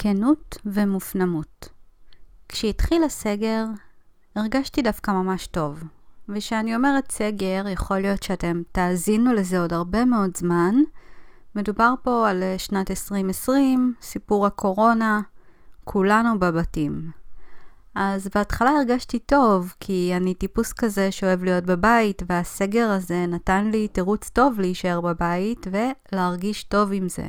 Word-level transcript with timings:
כנות 0.00 0.56
ומופנמות. 0.64 1.68
כשהתחיל 2.48 3.04
הסגר, 3.04 3.64
הרגשתי 4.36 4.82
דווקא 4.82 5.10
ממש 5.10 5.46
טוב. 5.46 5.84
וכשאני 6.28 6.76
אומרת 6.76 7.12
סגר, 7.12 7.64
יכול 7.68 7.98
להיות 7.98 8.22
שאתם 8.22 8.62
תאזינו 8.72 9.32
לזה 9.32 9.60
עוד 9.60 9.72
הרבה 9.72 10.04
מאוד 10.04 10.36
זמן. 10.36 10.74
מדובר 11.54 11.94
פה 12.02 12.30
על 12.30 12.42
שנת 12.58 12.90
2020, 12.90 13.94
סיפור 14.02 14.46
הקורונה, 14.46 15.20
כולנו 15.84 16.38
בבתים. 16.38 17.10
אז 17.94 18.28
בהתחלה 18.34 18.70
הרגשתי 18.70 19.18
טוב, 19.18 19.74
כי 19.80 20.12
אני 20.16 20.34
טיפוס 20.34 20.72
כזה 20.72 21.12
שאוהב 21.12 21.44
להיות 21.44 21.64
בבית, 21.64 22.22
והסגר 22.28 22.90
הזה 22.90 23.26
נתן 23.26 23.70
לי 23.70 23.88
תירוץ 23.88 24.28
טוב 24.28 24.60
להישאר 24.60 25.00
בבית 25.00 25.66
ולהרגיש 26.12 26.64
טוב 26.64 26.92
עם 26.92 27.08
זה. 27.08 27.26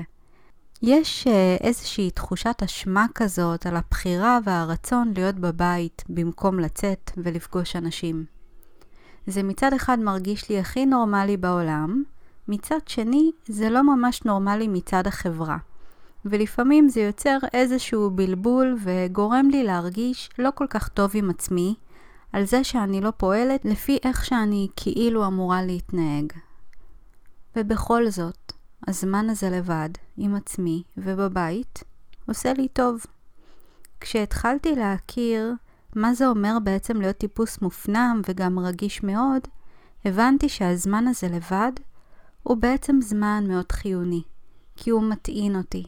יש 0.82 1.27
uh, 1.27 1.64
איזושהי 1.64 2.12
תחושת 2.12 2.64
אשמה 2.66 3.05
כזאת 3.16 3.66
על 3.66 3.75
הבחירה 3.75 4.39
והרצון 4.43 5.12
להיות 5.16 5.35
בבית 5.35 6.04
במקום 6.09 6.59
לצאת 6.59 7.12
ולפגוש 7.17 7.76
אנשים. 7.76 8.26
זה 9.27 9.44
מצד 9.44 9.73
אחד 9.73 9.99
מרגיש 9.99 10.49
לי 10.49 10.59
הכי 10.59 10.85
נורמלי 10.85 11.38
בעולם, 11.38 12.04
מצד 12.48 12.80
שני 12.88 13.31
זה 13.48 13.70
לא 13.70 13.84
ממש 13.84 14.23
נורמלי 14.23 14.68
מצד 14.68 15.07
החברה. 15.07 15.57
ולפעמים 16.26 16.90
זה 16.90 17.02
יוצר 17.02 17.38
איזשהו 17.54 18.12
בלבול 18.12 18.77
וגורם 18.84 19.49
לי 19.49 19.63
להרגיש 19.63 20.30
לא 20.40 20.49
כל 20.55 20.66
כך 20.70 20.88
טוב 20.88 21.12
עם 21.13 21.30
עצמי, 21.30 21.76
על 22.34 22.43
זה 22.46 22.63
שאני 22.63 23.02
לא 23.02 23.12
פועלת 23.18 23.66
לפי 23.66 23.98
איך 24.04 24.26
שאני 24.26 24.68
כאילו 24.76 25.27
אמורה 25.27 25.62
להתנהג. 25.62 26.34
ובכל 27.55 28.09
זאת, 28.09 28.54
הזמן 28.89 29.29
הזה 29.29 29.49
לבד, 29.49 29.89
עם 30.17 30.35
עצמי 30.35 30.84
ובבית, 30.98 31.84
עושה 32.27 32.53
לי 32.53 32.67
טוב. 32.67 33.05
כשהתחלתי 33.99 34.75
להכיר 34.75 35.53
מה 35.95 36.13
זה 36.13 36.27
אומר 36.27 36.57
בעצם 36.63 37.01
להיות 37.01 37.18
טיפוס 37.18 37.62
מופנם 37.62 38.21
וגם 38.27 38.59
רגיש 38.59 39.04
מאוד, 39.04 39.41
הבנתי 40.05 40.49
שהזמן 40.49 41.07
הזה 41.07 41.27
לבד 41.27 41.71
הוא 42.43 42.57
בעצם 42.57 42.99
זמן 43.01 43.43
מאוד 43.48 43.71
חיוני, 43.71 44.21
כי 44.76 44.90
הוא 44.90 45.03
מטעין 45.03 45.55
אותי. 45.55 45.84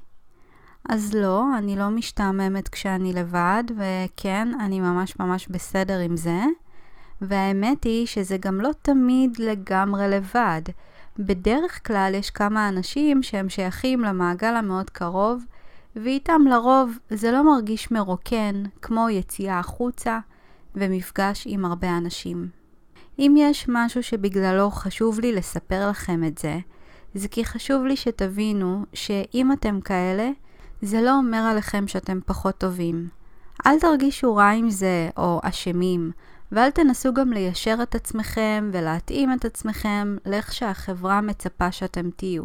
אז 0.89 1.13
לא, 1.13 1.57
אני 1.57 1.75
לא 1.75 1.89
משתעממת 1.89 2.69
כשאני 2.69 3.13
לבד, 3.13 3.63
וכן, 3.77 4.47
אני 4.59 4.79
ממש 4.79 5.19
ממש 5.19 5.47
בסדר 5.47 5.99
עם 5.99 6.17
זה. 6.17 6.39
והאמת 7.21 7.83
היא 7.83 8.07
שזה 8.07 8.37
גם 8.37 8.61
לא 8.61 8.69
תמיד 8.81 9.39
לגמרי 9.39 10.07
לבד. 10.09 10.61
בדרך 11.25 11.87
כלל 11.87 12.11
יש 12.15 12.29
כמה 12.29 12.69
אנשים 12.69 13.23
שהם 13.23 13.49
שייכים 13.49 14.01
למעגל 14.01 14.55
המאוד 14.55 14.89
קרוב, 14.89 15.43
ואיתם 15.95 16.41
לרוב 16.49 16.97
זה 17.09 17.31
לא 17.31 17.45
מרגיש 17.45 17.91
מרוקן 17.91 18.63
כמו 18.81 19.09
יציאה 19.09 19.59
החוצה 19.59 20.19
ומפגש 20.75 21.43
עם 21.45 21.65
הרבה 21.65 21.97
אנשים. 21.97 22.49
אם 23.19 23.35
יש 23.37 23.65
משהו 23.69 24.03
שבגללו 24.03 24.71
חשוב 24.71 25.19
לי 25.19 25.33
לספר 25.33 25.89
לכם 25.89 26.23
את 26.23 26.37
זה, 26.37 26.59
זה 27.13 27.27
כי 27.27 27.45
חשוב 27.45 27.85
לי 27.85 27.95
שתבינו 27.95 28.85
שאם 28.93 29.51
אתם 29.51 29.81
כאלה, 29.81 30.29
זה 30.81 31.01
לא 31.01 31.17
אומר 31.17 31.37
עליכם 31.37 31.87
שאתם 31.87 32.19
פחות 32.25 32.57
טובים. 32.57 33.07
אל 33.65 33.79
תרגישו 33.79 34.35
רע 34.35 34.49
עם 34.49 34.69
זה 34.69 35.09
או 35.17 35.39
אשמים, 35.43 36.11
ואל 36.51 36.69
תנסו 36.69 37.13
גם 37.13 37.33
ליישר 37.33 37.77
את 37.83 37.95
עצמכם 37.95 38.69
ולהתאים 38.73 39.33
את 39.33 39.45
עצמכם 39.45 40.17
לאיך 40.25 40.53
שהחברה 40.53 41.21
מצפה 41.21 41.71
שאתם 41.71 42.09
תהיו. 42.15 42.43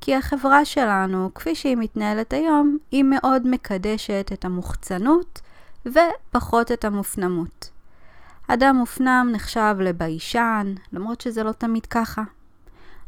כי 0.00 0.14
החברה 0.14 0.64
שלנו, 0.64 1.30
כפי 1.34 1.54
שהיא 1.54 1.76
מתנהלת 1.76 2.32
היום, 2.32 2.78
היא 2.90 3.04
מאוד 3.04 3.46
מקדשת 3.46 4.30
את 4.32 4.44
המוחצנות 4.44 5.40
ופחות 5.86 6.72
את 6.72 6.84
המופנמות. 6.84 7.70
אדם 8.48 8.76
מופנם 8.76 9.28
נחשב 9.32 9.76
לביישן, 9.80 10.74
למרות 10.92 11.20
שזה 11.20 11.42
לא 11.42 11.52
תמיד 11.52 11.86
ככה. 11.86 12.22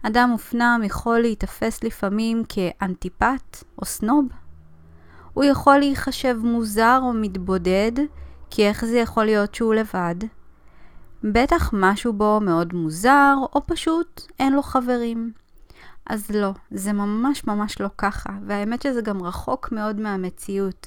אדם 0.03 0.29
מופנם 0.31 0.81
יכול 0.85 1.19
להיתפס 1.19 1.85
לפעמים 1.85 2.43
כאנטיפט 2.49 3.65
או 3.79 3.85
סנוב. 3.85 4.27
הוא 5.35 5.45
יכול 5.45 5.79
להיחשב 5.79 6.37
מוזר 6.43 6.99
או 7.03 7.13
מתבודד, 7.13 7.93
כי 8.51 8.69
איך 8.69 8.85
זה 8.85 8.99
יכול 8.99 9.25
להיות 9.25 9.55
שהוא 9.55 9.75
לבד? 9.75 10.15
בטח 11.25 11.71
משהו 11.73 12.13
בו 12.13 12.41
מאוד 12.43 12.75
מוזר, 12.75 13.35
או 13.53 13.67
פשוט 13.67 14.23
אין 14.39 14.53
לו 14.53 14.63
חברים. 14.63 15.33
אז 16.07 16.31
לא, 16.31 16.51
זה 16.71 16.93
ממש 16.93 17.47
ממש 17.47 17.81
לא 17.81 17.89
ככה, 17.99 18.31
והאמת 18.47 18.83
שזה 18.83 19.01
גם 19.01 19.23
רחוק 19.23 19.73
מאוד 19.73 20.01
מהמציאות. 20.01 20.87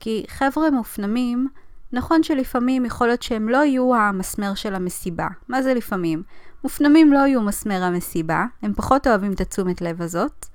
כי 0.00 0.24
חבר'ה 0.28 0.70
מופנמים, 0.70 1.48
נכון 1.92 2.22
שלפעמים 2.22 2.84
יכול 2.84 3.06
להיות 3.06 3.22
שהם 3.22 3.48
לא 3.48 3.64
יהיו 3.64 3.94
המסמר 3.94 4.54
של 4.54 4.74
המסיבה. 4.74 5.26
מה 5.48 5.62
זה 5.62 5.74
לפעמים? 5.74 6.22
מופנמים 6.64 7.12
לא 7.12 7.18
יהיו 7.18 7.40
מסמר 7.40 7.82
המסיבה, 7.82 8.44
הם 8.62 8.72
פחות 8.74 9.06
אוהבים 9.06 9.32
את 9.32 9.40
התשומת 9.40 9.80
לב 9.82 10.02
הזאת. 10.02 10.46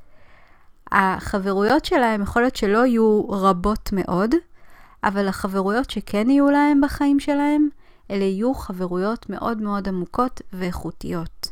החברויות 0.91 1.85
שלהם 1.85 2.22
יכול 2.22 2.41
להיות 2.41 2.56
שלא 2.56 2.85
יהיו 2.85 3.29
רבות 3.29 3.90
מאוד, 3.94 4.35
אבל 5.03 5.28
החברויות 5.28 5.89
שכן 5.89 6.29
יהיו 6.29 6.50
להם 6.50 6.81
בחיים 6.81 7.19
שלהם, 7.19 7.69
אלה 8.12 8.23
יהיו 8.23 8.53
חברויות 8.53 9.29
מאוד 9.29 9.62
מאוד 9.62 9.88
עמוקות 9.88 10.41
ואיכותיות. 10.53 11.51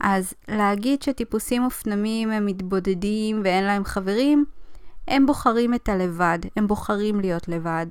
אז 0.00 0.34
להגיד 0.48 1.02
שטיפוסים 1.02 1.62
מופנמים 1.62 2.30
הם 2.30 2.46
מתבודדים 2.46 3.40
ואין 3.44 3.64
להם 3.64 3.84
חברים, 3.84 4.44
הם 5.08 5.26
בוחרים 5.26 5.74
את 5.74 5.88
הלבד, 5.88 6.38
הם 6.56 6.66
בוחרים 6.66 7.20
להיות 7.20 7.48
לבד. 7.48 7.86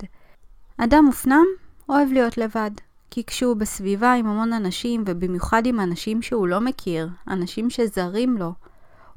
אדם 0.78 1.06
מופנם 1.06 1.46
אוהב 1.90 2.12
להיות 2.12 2.38
לבד, 2.38 2.72
כי 3.12 3.24
כשהוא 3.24 3.56
בסביבה 3.56 4.14
עם 4.14 4.28
המון 4.28 4.53
אנשים, 4.53 5.03
ובמיוחד 5.08 5.66
עם 5.66 5.80
אנשים 5.80 6.22
שהוא 6.22 6.47
לא 6.47 6.62
מכיר, 6.62 7.09
אנשים 7.28 7.69
שזרים 7.69 8.38
לו, 8.38 8.53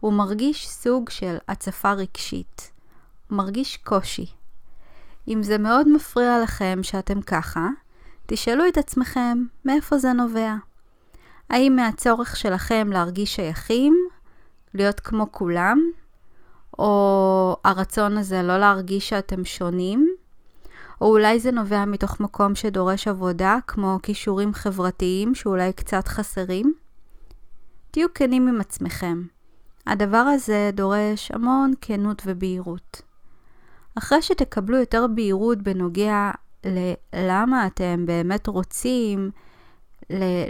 הוא 0.00 0.12
מרגיש 0.12 0.68
סוג 0.68 1.10
של 1.10 1.36
הצפה 1.48 1.92
רגשית. 1.92 2.70
הוא 3.30 3.36
מרגיש 3.36 3.76
קושי. 3.76 4.26
אם 5.28 5.42
זה 5.42 5.58
מאוד 5.58 5.88
מפריע 5.88 6.42
לכם 6.42 6.78
שאתם 6.82 7.20
ככה, 7.20 7.68
תשאלו 8.26 8.68
את 8.68 8.78
עצמכם 8.78 9.44
מאיפה 9.64 9.98
זה 9.98 10.12
נובע. 10.12 10.54
האם 11.50 11.76
מהצורך 11.76 12.36
שלכם 12.36 12.88
להרגיש 12.92 13.36
שייכים, 13.36 13.96
להיות 14.74 15.00
כמו 15.00 15.32
כולם, 15.32 15.78
או 16.78 17.56
הרצון 17.64 18.18
הזה 18.18 18.42
לא 18.42 18.58
להרגיש 18.58 19.08
שאתם 19.08 19.44
שונים, 19.44 20.08
או 21.00 21.06
אולי 21.06 21.40
זה 21.40 21.50
נובע 21.50 21.84
מתוך 21.84 22.20
מקום 22.20 22.54
שדורש 22.54 23.08
עבודה, 23.08 23.58
כמו 23.66 23.98
כישורים 24.02 24.54
חברתיים 24.54 25.34
שאולי 25.34 25.72
קצת 25.72 26.08
חסרים? 26.08 26.74
תהיו 27.90 28.14
כנים 28.14 28.48
עם 28.48 28.60
עצמכם. 28.60 29.22
הדבר 29.86 30.16
הזה 30.16 30.70
דורש 30.72 31.30
המון 31.30 31.72
כנות 31.80 32.22
ובהירות. 32.26 33.07
אחרי 33.98 34.22
שתקבלו 34.22 34.76
יותר 34.76 35.06
בהירות 35.14 35.58
בנוגע 35.62 36.30
ללמה 37.12 37.66
אתם 37.66 38.06
באמת 38.06 38.46
רוצים 38.46 39.30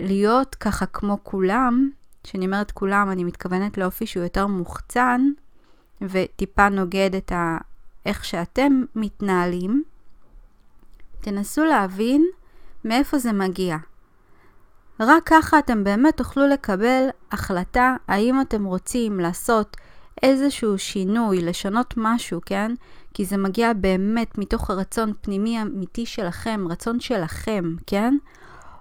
להיות 0.00 0.54
ככה 0.54 0.86
כמו 0.86 1.18
כולם, 1.22 1.90
כשאני 2.24 2.46
אומרת 2.46 2.70
כולם, 2.70 3.10
אני 3.10 3.24
מתכוונת 3.24 3.78
לאופי 3.78 4.06
שהוא 4.06 4.22
יותר 4.22 4.46
מוחצן 4.46 5.20
וטיפה 6.00 6.68
נוגד 6.68 7.10
את 7.14 7.32
ה... 7.32 7.58
איך 8.06 8.24
שאתם 8.24 8.82
מתנהלים, 8.94 9.82
תנסו 11.20 11.64
להבין 11.64 12.26
מאיפה 12.84 13.18
זה 13.18 13.32
מגיע. 13.32 13.76
רק 15.00 15.22
ככה 15.26 15.58
אתם 15.58 15.84
באמת 15.84 16.16
תוכלו 16.16 16.46
לקבל 16.46 17.08
החלטה 17.32 17.96
האם 18.08 18.40
אתם 18.40 18.64
רוצים 18.64 19.20
לעשות 19.20 19.76
איזשהו 20.22 20.78
שינוי, 20.78 21.40
לשנות 21.40 21.94
משהו, 21.96 22.40
כן? 22.46 22.74
כי 23.18 23.24
זה 23.24 23.36
מגיע 23.36 23.72
באמת 23.72 24.38
מתוך 24.38 24.70
הרצון 24.70 25.12
פנימי 25.20 25.62
אמיתי 25.62 26.06
שלכם, 26.06 26.64
רצון 26.70 27.00
שלכם, 27.00 27.74
כן? 27.86 28.16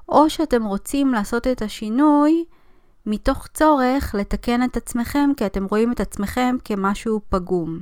או 0.10 0.30
שאתם 0.30 0.64
רוצים 0.64 1.14
לעשות 1.14 1.48
את 1.48 1.62
השינוי 1.62 2.46
מתוך 3.06 3.48
צורך 3.54 4.16
לתקן 4.18 4.64
את 4.64 4.78
עצמכם, 4.78 5.30
כי 5.38 5.46
אתם 5.46 5.66
רואים 5.66 5.92
את 5.92 6.00
עצמכם 6.00 6.56
כמשהו 6.66 7.22
פגום. 7.30 7.80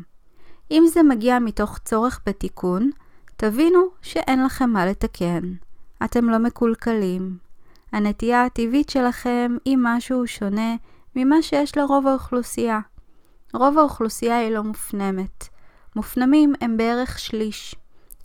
אם 0.72 0.84
זה 0.94 1.04
מגיע 1.04 1.40
מתוך 1.40 1.78
צורך 1.78 2.20
בתיקון, 2.26 2.90
תבינו 3.38 3.80
שאין 4.02 4.46
לכם 4.46 4.70
מה 4.70 4.86
לתקן. 4.86 5.54
אתם 6.04 6.30
לא 6.30 6.38
מקולקלים. 6.38 7.38
הנטייה 7.92 8.46
הטבעית 8.46 8.90
שלכם 8.90 9.58
היא 9.66 9.78
משהו 9.80 10.28
שונה 10.28 10.76
ממה 11.16 11.42
שיש 11.42 11.78
לרוב 11.78 12.08
האוכלוסייה. 12.08 12.80
רוב 13.54 13.78
האוכלוסייה 13.78 14.38
היא 14.38 14.52
לא 14.52 14.64
מופנמת. 14.64 15.55
מופנמים 15.96 16.54
הם 16.62 16.78
בערך 16.78 17.20
שליש, 17.20 17.76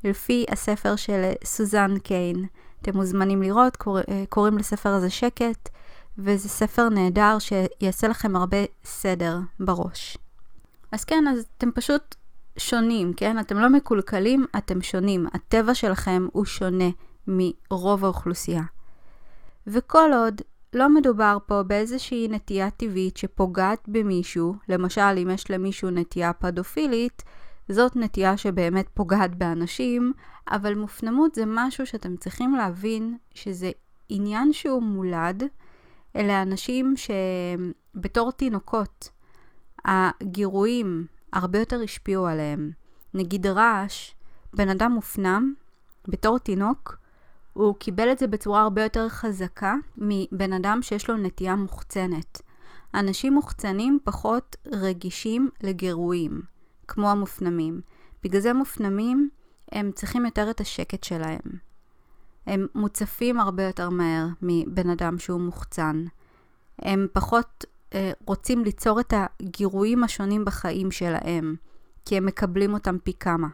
לפי 0.04 0.44
הספר 0.48 0.96
של 0.96 1.32
סוזן 1.44 1.98
קיין. 1.98 2.46
אתם 2.82 2.96
מוזמנים 2.96 3.42
לראות, 3.42 3.76
קור... 3.76 3.98
אה, 3.98 4.24
קוראים 4.28 4.58
לספר 4.58 4.88
הזה 4.88 5.10
שקט, 5.10 5.68
וזה 6.18 6.48
ספר 6.48 6.88
נהדר 6.88 7.36
שיעשה 7.38 8.08
לכם 8.08 8.36
הרבה 8.36 8.56
סדר 8.84 9.38
בראש. 9.60 10.18
אז 10.92 11.04
כן, 11.04 11.24
אז 11.28 11.44
אתם 11.58 11.70
פשוט 11.74 12.14
שונים, 12.58 13.12
כן? 13.12 13.38
אתם 13.38 13.58
לא 13.58 13.68
מקולקלים, 13.68 14.46
אתם 14.58 14.82
שונים. 14.82 15.26
הטבע 15.34 15.74
שלכם 15.74 16.26
הוא 16.32 16.44
שונה 16.44 16.88
מרוב 17.26 18.04
האוכלוסייה. 18.04 18.62
וכל 19.66 20.10
עוד 20.12 20.40
לא 20.72 20.88
מדובר 20.88 21.38
פה 21.46 21.62
באיזושהי 21.62 22.28
נטייה 22.28 22.70
טבעית 22.70 23.16
שפוגעת 23.16 23.84
במישהו, 23.88 24.54
למשל 24.68 25.18
אם 25.22 25.30
יש 25.30 25.50
למישהו 25.50 25.90
נטייה 25.90 26.32
פדופילית, 26.32 27.22
זאת 27.70 27.96
נטייה 27.96 28.36
שבאמת 28.36 28.88
פוגעת 28.94 29.34
באנשים, 29.34 30.12
אבל 30.50 30.74
מופנמות 30.74 31.34
זה 31.34 31.42
משהו 31.46 31.86
שאתם 31.86 32.16
צריכים 32.16 32.54
להבין 32.54 33.16
שזה 33.34 33.70
עניין 34.08 34.52
שהוא 34.52 34.82
מולד. 34.82 35.42
אלה 36.16 36.42
אנשים 36.42 36.94
שבתור 36.96 38.32
תינוקות, 38.32 39.08
הגירויים 39.84 41.06
הרבה 41.32 41.58
יותר 41.58 41.80
השפיעו 41.82 42.26
עליהם. 42.26 42.70
נגיד 43.14 43.46
רעש, 43.46 44.14
בן 44.54 44.68
אדם 44.68 44.92
מופנם, 44.92 45.54
בתור 46.08 46.38
תינוק, 46.38 46.96
הוא 47.52 47.74
קיבל 47.74 48.12
את 48.12 48.18
זה 48.18 48.26
בצורה 48.26 48.62
הרבה 48.62 48.82
יותר 48.82 49.08
חזקה 49.08 49.74
מבן 49.96 50.52
אדם 50.52 50.82
שיש 50.82 51.10
לו 51.10 51.16
נטייה 51.16 51.56
מוחצנת. 51.56 52.42
אנשים 52.94 53.34
מוחצנים 53.34 53.98
פחות 54.04 54.56
רגישים 54.66 55.50
לגירויים, 55.62 56.42
כמו 56.92 57.10
המופנמים. 57.10 57.80
בגלל 58.22 58.40
זה 58.40 58.52
מופנמים, 58.52 59.30
הם 59.72 59.90
צריכים 59.94 60.24
יותר 60.24 60.50
את 60.50 60.60
השקט 60.60 61.04
שלהם. 61.04 61.40
הם 62.46 62.66
מוצפים 62.74 63.40
הרבה 63.40 63.62
יותר 63.62 63.90
מהר 63.90 64.26
מבן 64.42 64.90
אדם 64.90 65.18
שהוא 65.18 65.40
מוחצן. 65.40 66.04
הם 66.78 67.06
פחות 67.12 67.64
אה, 67.94 68.12
רוצים 68.26 68.64
ליצור 68.64 69.00
את 69.00 69.14
הגירויים 69.16 70.04
השונים 70.04 70.44
בחיים 70.44 70.90
שלהם, 70.90 71.56
כי 72.04 72.16
הם 72.16 72.26
מקבלים 72.26 72.74
אותם 72.74 72.96
פי 73.04 73.12
כמה. 73.20 73.48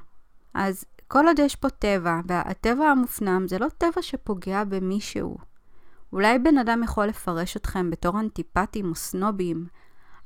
אז 0.54 0.84
כל 1.08 1.26
עוד 1.26 1.38
יש 1.38 1.56
פה 1.56 1.70
טבע, 1.70 2.20
והטבע 2.26 2.84
המופנם 2.84 3.48
זה 3.48 3.58
לא 3.58 3.66
טבע 3.78 4.02
שפוגע 4.02 4.64
במישהו. 4.64 5.36
אולי 6.12 6.38
בן 6.38 6.58
אדם 6.58 6.82
יכול 6.82 7.06
לפרש 7.06 7.56
אתכם 7.56 7.90
בתור 7.90 8.20
אנטיפטים 8.20 8.90
או 8.90 8.94
סנובים, 8.94 9.66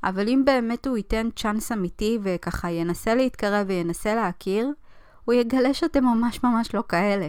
אבל 0.03 0.27
אם 0.27 0.43
באמת 0.45 0.87
הוא 0.87 0.97
ייתן 0.97 1.29
צ'אנס 1.35 1.71
אמיתי 1.71 2.19
וככה 2.23 2.71
ינסה 2.71 3.15
להתקרב 3.15 3.65
וינסה 3.69 4.15
להכיר, 4.15 4.71
הוא 5.25 5.33
יגלה 5.33 5.73
שאתם 5.73 6.03
ממש 6.03 6.43
ממש 6.43 6.75
לא 6.75 6.83
כאלה. 6.89 7.27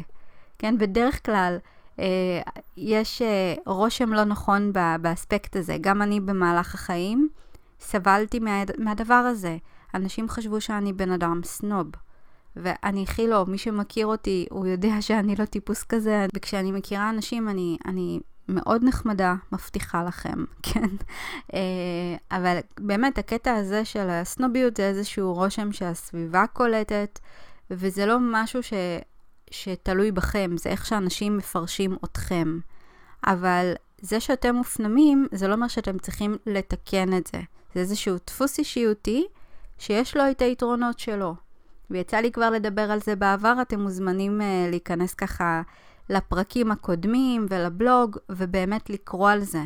כן, 0.59 0.79
בדרך 0.79 1.27
כלל 1.27 1.57
אה, 1.99 2.41
יש 2.77 3.23
אה, 3.23 3.55
רושם 3.67 4.13
לא 4.13 4.25
נכון 4.25 4.73
באספקט 5.01 5.57
הזה. 5.57 5.77
גם 5.81 6.03
אני 6.03 6.21
במהלך 6.21 6.75
החיים 6.75 7.29
סבלתי 7.81 8.39
מה, 8.39 8.63
מהדבר 8.79 9.15
הזה. 9.15 9.57
אנשים 9.95 10.29
חשבו 10.29 10.61
שאני 10.61 10.93
בן 10.93 11.11
אדם 11.11 11.41
סנוב. 11.45 11.87
ואני 12.57 13.03
הכי 13.03 13.29
לא, 13.29 13.45
מי 13.49 13.59
שמכיר 13.59 14.07
אותי, 14.07 14.47
הוא 14.51 14.67
יודע 14.67 15.01
שאני 15.01 15.37
לא 15.37 15.45
טיפוס 15.45 15.83
כזה, 15.83 16.27
וכשאני 16.37 16.73
מכירה 16.73 17.11
אנשים, 17.11 17.49
אני, 17.49 17.79
אני 17.87 18.21
מאוד 18.49 18.85
נחמדה, 18.85 19.35
מבטיחה 19.53 20.05
לכם, 20.05 20.45
כן? 20.63 20.89
אה, 21.55 21.59
אבל 22.31 22.59
באמת, 22.81 23.19
הקטע 23.19 23.55
הזה 23.55 23.85
של 23.85 24.11
הסנוביות 24.11 24.77
זה 24.77 24.89
איזשהו 24.89 25.35
רושם 25.35 25.73
שהסביבה 25.73 26.45
קולטת, 26.53 27.19
וזה 27.71 28.07
לא 28.07 28.17
משהו 28.21 28.63
ש, 28.63 28.73
שתלוי 29.51 30.13
בכם, 30.13 30.57
זה 30.57 30.71
איך 30.71 30.87
שאנשים 30.87 31.37
מפרשים 31.37 31.97
אתכם. 32.05 32.59
אבל 33.27 33.73
זה 34.01 34.21
שאתם 34.21 34.55
מופנמים, 34.55 35.27
זה 35.33 35.49
לא 35.49 35.55
אומר 35.55 35.69
שאתם 35.69 35.99
צריכים 35.99 36.37
לתקן 36.47 37.17
את 37.17 37.27
זה. 37.27 37.41
זה 37.75 37.81
איזשהו 37.81 38.17
דפוס 38.27 38.59
אישיותי 38.59 39.27
שיש 39.79 40.17
לו 40.17 40.31
את 40.31 40.43
היתרונות 40.43 40.99
שלו. 40.99 41.35
ויצא 41.91 42.17
לי 42.17 42.33
כבר 42.33 42.51
לדבר 42.51 42.91
על 42.91 43.01
זה 43.01 43.17
בעבר, 43.17 43.55
אתם 43.63 43.81
מוזמנים 43.81 44.41
uh, 44.41 44.71
להיכנס 44.71 45.15
ככה 45.15 45.63
לפרקים 46.13 46.71
הקודמים 46.71 47.47
ולבלוג, 47.49 48.17
ובאמת 48.29 48.91
לקרוא 48.91 49.31
על 49.31 49.41
זה. 49.41 49.63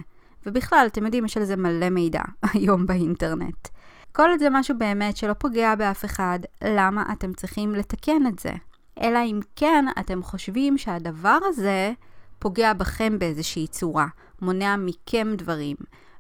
ובכלל, 0.47 0.87
אתם 0.87 1.05
יודעים, 1.05 1.25
יש 1.25 1.37
על 1.37 1.45
זה 1.45 1.57
מלא 1.57 1.91
מידע 1.91 2.23
היום 2.55 2.87
באינטרנט. 2.87 3.69
כל 4.13 4.39
זה 4.39 4.51
משהו 4.51 4.79
באמת 4.79 5.17
שלא 5.17 5.33
פוגע 5.33 5.75
באף 5.75 6.05
אחד, 6.05 6.39
למה 6.65 7.05
אתם 7.13 7.33
צריכים 7.33 7.75
לתקן 7.75 8.27
את 8.27 8.39
זה? 8.39 8.53
אלא 9.01 9.19
אם 9.25 9.41
כן 9.57 9.85
אתם 10.01 10.23
חושבים 10.23 10.79
שהדבר 10.79 11.39
הזה 11.45 11.93
פוגע 12.39 12.73
בכם 12.73 13.19
באיזושהי 13.19 13.67
צורה, 13.67 14.07
מונע 14.43 14.77
מכם 14.77 15.35
דברים. 15.37 15.77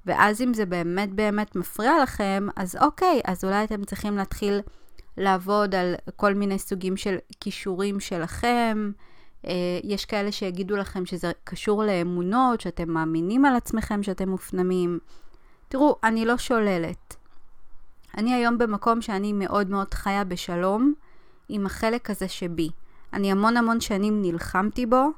ואז 0.06 0.42
אם 0.42 0.54
זה 0.54 0.66
באמת 0.66 1.12
באמת 1.12 1.56
מפריע 1.56 2.02
לכם, 2.02 2.46
אז 2.56 2.76
אוקיי, 2.80 3.20
אז 3.24 3.44
אולי 3.44 3.64
אתם 3.64 3.84
צריכים 3.84 4.16
להתחיל 4.16 4.60
לעבוד 5.16 5.74
על 5.74 5.94
כל 6.16 6.34
מיני 6.34 6.58
סוגים 6.58 6.96
של 6.96 7.16
כישורים 7.40 8.00
שלכם. 8.00 8.90
אה, 9.46 9.52
יש 9.84 10.04
כאלה 10.04 10.32
שיגידו 10.32 10.76
לכם 10.76 11.06
שזה 11.06 11.32
קשור 11.44 11.84
לאמונות, 11.84 12.60
שאתם 12.60 12.90
מאמינים 12.90 13.44
על 13.44 13.56
עצמכם 13.56 14.02
שאתם 14.02 14.28
מופנמים. 14.28 14.98
תראו, 15.68 15.96
אני 16.04 16.24
לא 16.24 16.36
שוללת. 16.36 17.16
אני 18.16 18.34
היום 18.34 18.58
במקום 18.58 19.02
שאני 19.02 19.32
מאוד 19.32 19.70
מאוד 19.70 19.94
חיה 19.94 20.24
בשלום 20.24 20.94
עם 21.48 21.66
החלק 21.66 22.10
הזה 22.10 22.28
שבי. 22.28 22.68
אני 23.12 23.32
המון 23.32 23.56
המון 23.56 23.80
שנים 23.80 24.22
נלחמתי 24.22 24.86
בו, 24.86 25.08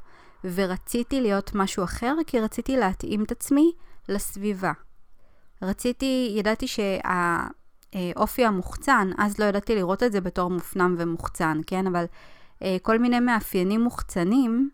ורציתי 0.45 1.21
להיות 1.21 1.55
משהו 1.55 1.85
אחר, 1.85 2.15
כי 2.27 2.41
רציתי 2.41 2.77
להתאים 2.77 3.25
את 3.25 3.33
עצמי 3.33 3.73
לסביבה. 4.09 4.73
רציתי, 5.63 6.35
ידעתי 6.37 6.67
שהאופי 6.67 8.45
המוחצן, 8.45 9.11
אז 9.19 9.39
לא 9.39 9.45
ידעתי 9.45 9.75
לראות 9.75 10.03
את 10.03 10.13
זה 10.13 10.21
בתור 10.21 10.51
מופנם 10.51 10.95
ומוחצן, 10.99 11.61
כן? 11.67 11.87
אבל 11.87 12.05
כל 12.83 12.99
מיני 12.99 13.21
מאפיינים 13.21 13.81
מוחצנים, 13.81 14.71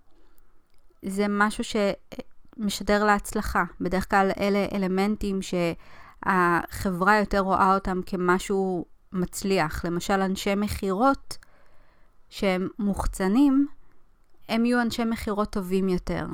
זה 1.02 1.26
משהו 1.28 1.64
שמשדר 1.64 3.04
להצלחה. 3.04 3.64
בדרך 3.80 4.10
כלל 4.10 4.30
אלה 4.40 4.66
אלמנטים 4.72 5.38
שהחברה 5.42 7.18
יותר 7.18 7.38
רואה 7.38 7.74
אותם 7.74 8.00
כמשהו 8.06 8.84
מצליח. 9.12 9.84
למשל, 9.84 10.20
אנשי 10.20 10.54
מכירות 10.54 11.38
שהם 12.28 12.68
מוחצנים, 12.78 13.66
הם 14.48 14.64
יהיו 14.64 14.80
אנשי 14.80 15.04
מכירות 15.04 15.50
טובים 15.50 15.88
יותר. 15.88 16.26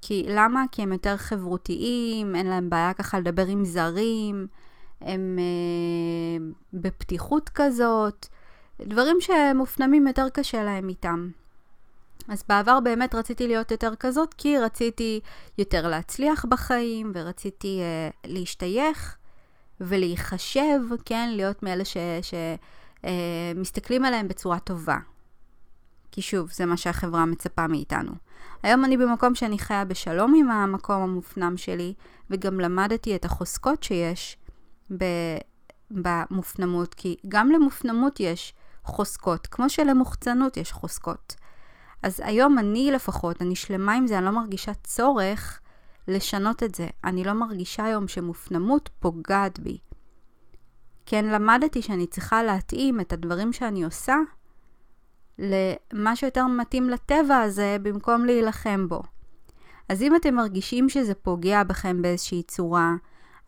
כי 0.00 0.26
למה? 0.28 0.64
כי 0.72 0.82
הם 0.82 0.92
יותר 0.92 1.16
חברותיים, 1.16 2.36
אין 2.36 2.46
להם 2.46 2.70
בעיה 2.70 2.94
ככה 2.94 3.18
לדבר 3.18 3.46
עם 3.46 3.64
זרים, 3.64 4.46
הם 5.00 5.38
אה, 5.38 6.46
בפתיחות 6.72 7.48
כזאת, 7.54 8.26
דברים 8.86 9.16
שמופנמים 9.20 10.06
יותר 10.06 10.28
קשה 10.28 10.64
להם 10.64 10.88
איתם. 10.88 11.30
אז 12.28 12.44
בעבר 12.48 12.80
באמת 12.80 13.14
רציתי 13.14 13.46
להיות 13.46 13.70
יותר 13.70 13.96
כזאת, 13.96 14.34
כי 14.34 14.58
רציתי 14.58 15.20
יותר 15.58 15.88
להצליח 15.88 16.44
בחיים, 16.44 17.12
ורציתי 17.14 17.80
אה, 17.80 18.10
להשתייך 18.24 19.16
ולהיחשב, 19.80 20.80
כן, 21.04 21.30
להיות 21.32 21.62
מאלה 21.62 21.84
שמסתכלים 23.04 24.02
אה, 24.02 24.08
עליהם 24.08 24.28
בצורה 24.28 24.58
טובה. 24.58 24.96
כי 26.12 26.22
שוב, 26.22 26.50
זה 26.52 26.66
מה 26.66 26.76
שהחברה 26.76 27.26
מצפה 27.26 27.66
מאיתנו. 27.66 28.12
היום 28.62 28.84
אני 28.84 28.96
במקום 28.96 29.34
שאני 29.34 29.58
חיה 29.58 29.84
בשלום 29.84 30.34
עם 30.34 30.50
המקום 30.50 31.02
המופנם 31.02 31.56
שלי, 31.56 31.94
וגם 32.30 32.60
למדתי 32.60 33.16
את 33.16 33.24
החוזקות 33.24 33.82
שיש 33.82 34.36
במופנמות, 35.90 36.94
כי 36.94 37.16
גם 37.28 37.50
למופנמות 37.50 38.20
יש 38.20 38.54
חוזקות, 38.88 39.46
כמו 39.46 39.68
שלמוחצנות 39.68 40.56
יש 40.56 40.72
חוזקות. 40.72 41.34
אז 42.02 42.20
היום 42.24 42.58
אני 42.58 42.90
לפחות, 42.90 43.42
אני 43.42 43.56
שלמה 43.56 43.94
עם 43.94 44.06
זה, 44.06 44.18
אני 44.18 44.24
לא 44.24 44.30
מרגישה 44.30 44.74
צורך 44.74 45.60
לשנות 46.08 46.62
את 46.62 46.74
זה. 46.74 46.86
אני 47.04 47.24
לא 47.24 47.32
מרגישה 47.32 47.84
היום 47.84 48.08
שמופנמות 48.08 48.90
פוגעת 49.00 49.58
בי. 49.58 49.78
כן, 51.06 51.24
למדתי 51.24 51.82
שאני 51.82 52.06
צריכה 52.06 52.42
להתאים 52.42 53.00
את 53.00 53.12
הדברים 53.12 53.52
שאני 53.52 53.84
עושה 53.84 54.16
למה 55.38 56.16
שיותר 56.16 56.46
מתאים 56.46 56.90
לטבע 56.90 57.36
הזה 57.36 57.76
במקום 57.82 58.24
להילחם 58.24 58.88
בו. 58.88 59.02
אז 59.88 60.02
אם 60.02 60.16
אתם 60.16 60.34
מרגישים 60.34 60.88
שזה 60.88 61.14
פוגע 61.14 61.62
בכם 61.62 62.02
באיזושהי 62.02 62.42
צורה, 62.42 62.94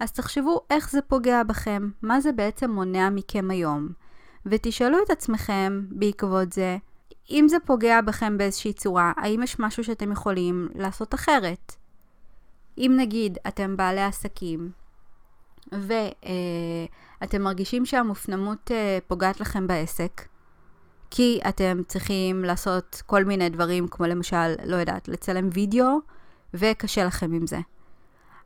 אז 0.00 0.12
תחשבו 0.12 0.60
איך 0.70 0.90
זה 0.90 1.02
פוגע 1.02 1.42
בכם, 1.42 1.90
מה 2.02 2.20
זה 2.20 2.32
בעצם 2.32 2.70
מונע 2.70 3.10
מכם 3.10 3.50
היום. 3.50 3.88
ותשאלו 4.46 4.98
את 5.06 5.10
עצמכם 5.10 5.82
בעקבות 5.90 6.52
זה, 6.52 6.76
אם 7.30 7.46
זה 7.48 7.56
פוגע 7.66 8.00
בכם 8.00 8.38
באיזושהי 8.38 8.72
צורה, 8.72 9.12
האם 9.16 9.42
יש 9.42 9.58
משהו 9.58 9.84
שאתם 9.84 10.12
יכולים 10.12 10.68
לעשות 10.74 11.14
אחרת? 11.14 11.76
אם 12.78 12.92
נגיד 12.96 13.38
אתם 13.48 13.76
בעלי 13.76 14.02
עסקים 14.02 14.70
ואתם 15.72 17.34
אה, 17.34 17.38
מרגישים 17.38 17.86
שהמופנמות 17.86 18.70
אה, 18.70 18.98
פוגעת 19.06 19.40
לכם 19.40 19.66
בעסק, 19.66 20.22
כי 21.10 21.40
אתם 21.48 21.80
צריכים 21.88 22.44
לעשות 22.44 23.02
כל 23.06 23.24
מיני 23.24 23.48
דברים, 23.48 23.88
כמו 23.88 24.06
למשל, 24.06 24.54
לא 24.64 24.76
יודעת, 24.76 25.08
לצלם 25.08 25.48
וידאו, 25.52 25.98
וקשה 26.54 27.04
לכם 27.04 27.32
עם 27.32 27.46
זה. 27.46 27.58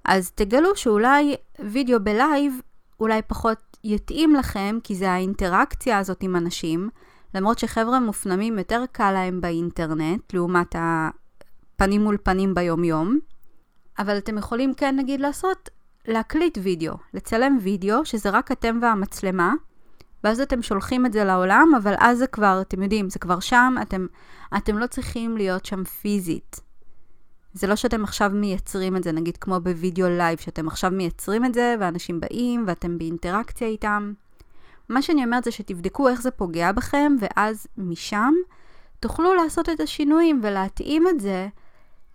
אז 0.04 0.30
תגלו 0.30 0.76
שאולי 0.76 1.36
וידאו 1.60 2.00
ב 2.00 2.12
live 2.12 2.60
אולי 3.00 3.22
פחות 3.22 3.76
יתאים 3.84 4.34
לכם, 4.34 4.78
כי 4.84 4.94
זה 4.94 5.10
האינטראקציה 5.10 5.98
הזאת 5.98 6.22
עם 6.22 6.36
אנשים, 6.36 6.88
למרות 7.34 7.58
שחבר'ה 7.58 8.00
מופנמים 8.00 8.58
יותר 8.58 8.84
קל 8.92 9.12
להם 9.12 9.40
באינטרנט, 9.40 10.32
לעומת 10.32 10.74
הפנים 10.78 12.02
מול 12.02 12.16
פנים 12.22 12.54
ביומיום, 12.54 13.18
אבל 13.98 14.18
אתם 14.18 14.38
יכולים 14.38 14.74
כן 14.74 14.96
נגיד 14.96 15.20
לעשות, 15.20 15.68
להקליט 16.08 16.58
וידאו, 16.62 16.94
לצלם 17.14 17.58
וידאו, 17.60 18.04
שזה 18.04 18.30
רק 18.30 18.52
אתם 18.52 18.78
והמצלמה, 18.82 19.54
ואז 20.24 20.40
אתם 20.40 20.62
שולחים 20.62 21.06
את 21.06 21.12
זה 21.12 21.24
לעולם, 21.24 21.68
אבל 21.76 21.94
אז 21.98 22.18
זה 22.18 22.26
כבר, 22.26 22.58
אתם 22.60 22.82
יודעים, 22.82 23.10
זה 23.10 23.18
כבר 23.18 23.40
שם, 23.40 23.74
אתם, 23.82 24.06
אתם 24.56 24.78
לא 24.78 24.86
צריכים 24.86 25.36
להיות 25.36 25.66
שם 25.66 25.84
פיזית. 25.84 26.60
זה 27.54 27.66
לא 27.66 27.76
שאתם 27.76 28.04
עכשיו 28.04 28.30
מייצרים 28.34 28.96
את 28.96 29.04
זה, 29.04 29.12
נגיד 29.12 29.36
כמו 29.36 29.60
בווידאו 29.60 30.08
live, 30.08 30.38
שאתם 30.38 30.68
עכשיו 30.68 30.90
מייצרים 30.90 31.44
את 31.44 31.54
זה, 31.54 31.74
ואנשים 31.80 32.20
באים, 32.20 32.64
ואתם 32.66 32.98
באינטראקציה 32.98 33.68
איתם. 33.68 34.12
מה 34.88 35.02
שאני 35.02 35.24
אומרת 35.24 35.44
זה 35.44 35.50
שתבדקו 35.50 36.08
איך 36.08 36.22
זה 36.22 36.30
פוגע 36.30 36.72
בכם, 36.72 37.16
ואז 37.20 37.66
משם 37.78 38.34
תוכלו 39.00 39.34
לעשות 39.34 39.68
את 39.68 39.80
השינויים 39.80 40.40
ולהתאים 40.42 41.08
את 41.08 41.20
זה 41.20 41.48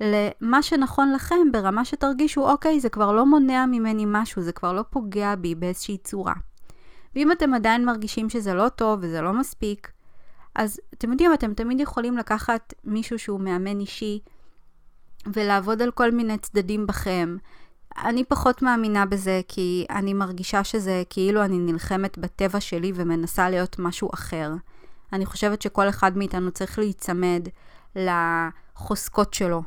למה 0.01 0.62
שנכון 0.62 1.12
לכם 1.12 1.51
ברמה 1.51 1.86
שתרגישו, 1.86 2.50
אוקיי, 2.50 2.79
זה 2.79 2.89
כבר 2.89 3.12
לא 3.12 3.25
מונע 3.25 3.65
ממני 3.65 4.03
משהו, 4.08 4.41
זה 4.41 4.51
כבר 4.51 4.74
לא 4.74 4.81
פוגע 4.89 5.36
בי 5.36 5.55
באיזושהי 5.55 5.98
צורה. 5.98 6.34
ואם 7.15 7.31
אתם 7.31 7.53
עדיין 7.53 7.86
מרגישים 7.86 8.29
שזה 8.29 8.53
לא 8.53 8.69
טוב 8.69 9.00
וזה 9.01 9.22
לא 9.22 9.34
מספיק, 9.34 9.91
אז 10.55 10.79
אתם 10.93 11.12
יודעים, 11.12 11.34
אתם 11.34 11.53
תמיד 11.53 11.79
יכולים 11.79 12.17
לקחת 12.17 12.74
מישהו 12.84 13.19
שהוא 13.19 13.39
מאמן 13.39 13.79
אישי 13.79 14.19
ולעבוד 15.33 15.81
על 15.81 15.91
כל 15.91 16.11
מיני 16.11 16.38
צדדים 16.38 16.88
בכם. 16.88 17.38
אני 17.97 18.23
פחות 18.23 18.61
מאמינה 18.61 19.05
בזה, 19.05 19.41
כי 19.47 19.85
אני 19.89 20.13
מרגישה 20.13 20.63
שזה 20.63 21.03
כאילו 21.09 21.45
אני 21.45 21.57
נלחמת 21.57 22.17
בטבע 22.17 22.59
שלי 22.59 22.91
ומנסה 22.95 23.49
להיות 23.49 23.79
משהו 23.79 24.09
אחר. 24.13 24.51
אני 25.13 25.25
חושבת 25.25 25.61
שכל 25.61 25.89
אחד 25.89 26.17
מאיתנו 26.17 26.51
צריך 26.51 26.79
להיצמד 26.79 27.47
לחוזקות 27.95 29.33
שלו, 29.33 29.61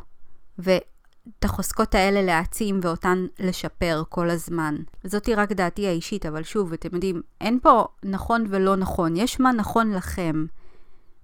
ואת 0.58 1.44
החוזקות 1.44 1.94
האלה 1.94 2.22
להעצים 2.22 2.80
ואותן 2.82 3.26
לשפר 3.38 4.02
כל 4.08 4.30
הזמן. 4.30 4.76
זאתי 5.04 5.34
רק 5.34 5.52
דעתי 5.52 5.86
האישית, 5.86 6.26
אבל 6.26 6.42
שוב, 6.42 6.72
אתם 6.72 6.88
יודעים, 6.92 7.22
אין 7.40 7.58
פה 7.62 7.86
נכון 8.02 8.44
ולא 8.48 8.76
נכון, 8.76 9.16
יש 9.16 9.40
מה 9.40 9.52
נכון 9.52 9.92
לכם. 9.92 10.46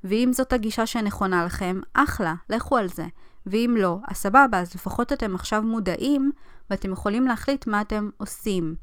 ואם 0.05 0.31
זאת 0.33 0.53
הגישה 0.53 0.87
שנכונה 0.87 1.45
לכם, 1.45 1.81
אחלה, 1.95 2.35
לכו 2.51 2.77
על 2.77 2.89
זה. 2.89 3.07
ואם 3.47 3.75
לא, 3.79 3.99
אז 4.09 4.17
סבבה, 4.17 4.61
אז 4.61 4.75
לפחות 4.75 5.13
אתם 5.13 5.35
עכשיו 5.35 5.63
מודעים 5.63 6.33
ואתם 6.71 6.93
יכולים 6.93 7.27
להחליט 7.27 7.67
מה 7.67 7.81
אתם 7.81 8.11
עושים. 8.17 8.75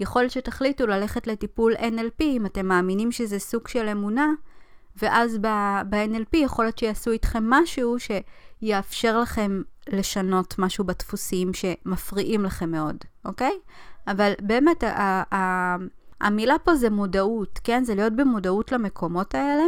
יכול 0.00 0.22
להיות 0.22 0.32
שתחליטו 0.32 0.86
ללכת 0.86 1.26
לטיפול 1.26 1.74
NLP 1.76 2.22
אם 2.22 2.46
אתם 2.46 2.66
מאמינים 2.66 3.12
שזה 3.12 3.38
סוג 3.38 3.68
של 3.68 3.88
אמונה, 3.88 4.28
ואז 5.02 5.38
ב-NLP 5.38 6.36
יכול 6.36 6.64
להיות 6.64 6.78
שיעשו 6.78 7.10
איתכם 7.10 7.50
משהו 7.50 7.96
שיאפשר 7.98 9.20
לכם 9.20 9.62
לשנות 9.88 10.58
משהו 10.58 10.84
בדפוסים 10.84 11.50
שמפריעים 11.54 12.44
לכם 12.44 12.70
מאוד, 12.70 12.96
אוקיי? 13.24 13.52
אבל 14.06 14.32
באמת, 14.40 14.84
המילה 16.20 16.58
פה 16.58 16.74
זה 16.74 16.90
מודעות, 16.90 17.60
כן? 17.64 17.84
זה 17.84 17.94
להיות 17.94 18.12
במודעות 18.12 18.72
למקומות 18.72 19.34
האלה, 19.34 19.64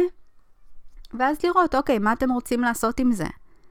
ואז 1.13 1.37
לראות, 1.43 1.75
אוקיי, 1.75 1.99
מה 1.99 2.13
אתם 2.13 2.31
רוצים 2.31 2.61
לעשות 2.61 2.99
עם 2.99 3.11
זה? 3.11 3.27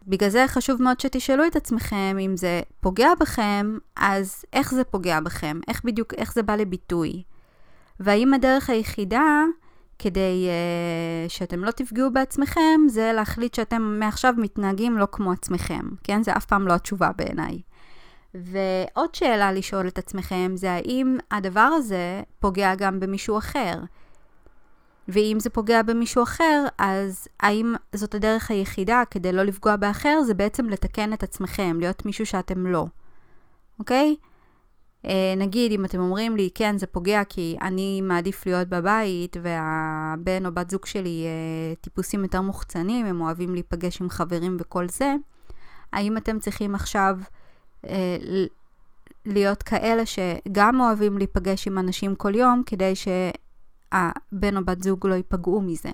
בגלל 0.07 0.31
זה 0.31 0.45
חשוב 0.49 0.83
מאוד 0.83 1.01
שתשאלו 1.01 1.47
את 1.47 1.57
עצמכם 1.57 2.17
אם 2.21 2.37
זה 2.37 2.61
פוגע 2.81 3.09
בכם, 3.21 3.79
אז 3.97 4.45
איך 4.53 4.75
זה 4.75 4.85
פוגע 4.85 5.21
בכם? 5.21 5.61
איך 5.69 5.85
בדיוק, 5.85 6.15
איך 6.15 6.35
זה 6.35 6.43
בא 6.43 6.57
לביטוי? 6.57 7.23
והאם 8.01 8.35
הדרך 8.35 8.71
היחידה 8.71 9.45
כדי 9.99 10.49
uh, 10.49 11.31
שאתם 11.31 11.65
לא 11.65 11.71
תפגעו 11.71 12.11
בעצמכם, 12.11 12.81
זה 12.89 13.13
להחליט 13.13 13.55
שאתם 13.55 13.97
מעכשיו 13.99 14.35
מתנהגים 14.37 14.99
לא 14.99 15.07
כמו 15.13 15.33
עצמכם, 15.33 15.83
כן? 16.05 16.23
זה 16.23 16.37
אף 16.37 16.45
פעם 16.45 16.69
לא 16.69 16.73
התשובה 16.73 17.11
בעיניי. 17.17 17.61
ועוד 18.35 19.15
שאלה 19.15 19.53
לשאול 19.53 19.89
את 19.89 19.99
עצמכם 19.99 20.53
זה 20.55 20.73
האם 20.73 21.19
הדבר 21.31 21.61
הזה 21.61 22.23
פוגע 22.41 22.75
גם 22.75 23.01
במישהו 23.01 23.39
אחר? 23.39 23.75
ואם 25.09 25.37
זה 25.41 25.51
פוגע 25.51 25.83
במישהו 25.83 26.23
אחר, 26.23 26.65
אז 26.79 27.29
האם 27.41 27.75
זאת 27.95 28.15
הדרך 28.15 28.51
היחידה 28.51 29.03
כדי 29.11 29.33
לא 29.33 29.43
לפגוע 29.43 29.77
באחר, 29.77 30.23
זה 30.27 30.35
בעצם 30.35 30.69
לתקן 30.69 31.13
את 31.13 31.23
עצמכם, 31.23 31.77
להיות 31.81 32.07
מישהו 32.07 32.27
שאתם 32.27 32.67
לא, 32.67 32.87
אוקיי? 33.79 34.17
אה, 35.07 35.35
נגיד, 35.37 35.73
אם 35.73 35.85
אתם 35.85 36.01
אומרים 36.01 36.37
לי, 36.37 36.51
כן, 36.55 36.79
זה 36.79 36.87
פוגע 36.87 37.25
כי 37.25 37.57
אני 37.63 38.01
מעדיף 38.01 38.47
להיות 38.47 38.69
בבית, 38.69 39.37
והבן 39.43 40.47
או 40.47 40.53
בת 40.53 40.71
זוג 40.71 40.87
שלי 40.87 41.25
אה, 41.27 41.75
טיפוסים 41.81 42.23
יותר 42.23 42.41
מוחצנים, 42.41 43.07
הם 43.07 43.21
אוהבים 43.21 43.55
להיפגש 43.55 44.01
עם 44.01 44.11
חברים 44.11 44.57
וכל 44.61 44.89
זה, 44.89 45.15
האם 45.93 46.17
אתם 46.17 46.39
צריכים 46.39 46.75
עכשיו 46.75 47.19
אה, 47.87 48.17
להיות 49.27 49.63
כאלה 49.63 50.03
שגם 50.07 50.81
אוהבים 50.81 51.19
להיפגש 51.19 51.67
עם 51.67 51.79
אנשים 51.79 52.15
כל 52.15 52.35
יום, 52.35 52.63
כדי 52.67 52.93
שהבן 53.95 54.57
או 54.57 54.65
בת 54.65 54.83
זוג 54.83 55.07
לא 55.07 55.15
ייפגעו 55.15 55.61
מזה? 55.61 55.91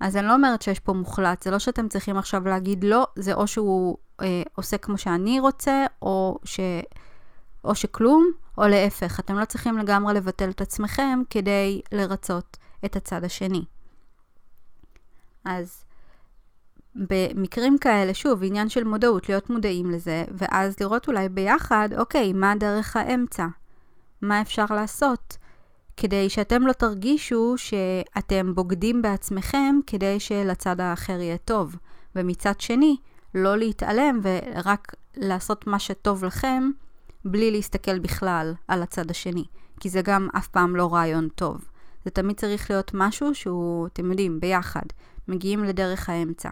אז 0.00 0.16
אני 0.16 0.26
לא 0.26 0.34
אומרת 0.34 0.62
שיש 0.62 0.80
פה 0.80 0.92
מוחלט, 0.92 1.42
זה 1.42 1.50
לא 1.50 1.58
שאתם 1.58 1.88
צריכים 1.88 2.16
עכשיו 2.16 2.48
להגיד 2.48 2.84
לא, 2.84 3.06
זה 3.16 3.34
או 3.34 3.46
שהוא 3.46 3.96
אה, 4.20 4.42
עושה 4.54 4.78
כמו 4.78 4.98
שאני 4.98 5.40
רוצה, 5.40 5.86
או 6.02 6.38
ש... 6.44 6.60
או 7.64 7.74
שכלום, 7.74 8.30
או 8.58 8.68
להפך, 8.68 9.20
אתם 9.20 9.38
לא 9.38 9.44
צריכים 9.44 9.78
לגמרי 9.78 10.14
לבטל 10.14 10.50
את 10.50 10.60
עצמכם 10.60 11.20
כדי 11.30 11.80
לרצות 11.92 12.56
את 12.84 12.96
הצד 12.96 13.24
השני. 13.24 13.64
אז 15.44 15.84
במקרים 16.94 17.78
כאלה, 17.78 18.14
שוב, 18.14 18.42
עניין 18.44 18.68
של 18.68 18.84
מודעות, 18.84 19.28
להיות 19.28 19.50
מודעים 19.50 19.90
לזה, 19.90 20.24
ואז 20.30 20.80
לראות 20.80 21.08
אולי 21.08 21.28
ביחד, 21.28 21.88
אוקיי, 21.98 22.32
מה 22.32 22.54
דרך 22.60 22.96
האמצע? 22.96 23.46
מה 24.22 24.40
אפשר 24.40 24.64
לעשות? 24.70 25.36
כדי 26.00 26.30
שאתם 26.30 26.66
לא 26.66 26.72
תרגישו 26.72 27.54
שאתם 27.56 28.54
בוגדים 28.54 29.02
בעצמכם 29.02 29.76
כדי 29.86 30.20
שלצד 30.20 30.80
האחר 30.80 31.20
יהיה 31.20 31.38
טוב. 31.38 31.76
ומצד 32.16 32.60
שני, 32.60 32.96
לא 33.34 33.56
להתעלם 33.56 34.20
ורק 34.22 34.94
לעשות 35.16 35.66
מה 35.66 35.78
שטוב 35.78 36.24
לכם 36.24 36.70
בלי 37.24 37.50
להסתכל 37.50 37.98
בכלל 37.98 38.54
על 38.68 38.82
הצד 38.82 39.10
השני, 39.10 39.44
כי 39.80 39.88
זה 39.88 40.02
גם 40.02 40.28
אף 40.36 40.48
פעם 40.48 40.76
לא 40.76 40.94
רעיון 40.94 41.28
טוב. 41.28 41.64
זה 42.04 42.10
תמיד 42.10 42.36
צריך 42.36 42.70
להיות 42.70 42.90
משהו 42.94 43.34
שהוא, 43.34 43.86
אתם 43.86 44.10
יודעים, 44.10 44.40
ביחד, 44.40 44.86
מגיעים 45.28 45.64
לדרך 45.64 46.08
האמצע. 46.08 46.50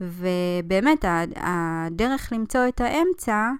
ובאמת, 0.00 1.04
הדרך 1.36 2.32
למצוא 2.32 2.68
את 2.68 2.80
האמצע 2.80 3.50